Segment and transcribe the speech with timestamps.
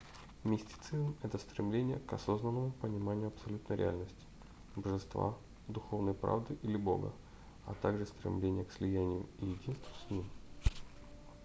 [0.45, 4.25] мистицизм это стремление к осознанному пониманию абсолютной реальности
[4.75, 7.13] божества духовной правды или бога
[7.67, 10.27] а также стремление к слиянию и единству с ним